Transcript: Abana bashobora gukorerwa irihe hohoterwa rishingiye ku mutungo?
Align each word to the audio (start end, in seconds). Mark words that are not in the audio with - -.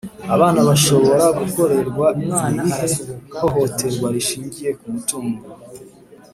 Abana 0.33 0.59
bashobora 0.69 1.25
gukorerwa 1.39 2.05
irihe 2.21 2.87
hohoterwa 3.39 4.07
rishingiye 4.15 4.71
ku 4.79 4.85
mutungo? 4.93 5.41